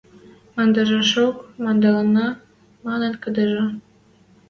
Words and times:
—Мондашыжок 0.55 1.35
мондыделна,— 1.63 2.27
маныт 2.85 3.15
кыдыжы. 3.23 3.65